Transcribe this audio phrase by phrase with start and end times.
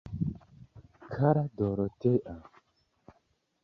[1.11, 2.33] Kara Dorotea!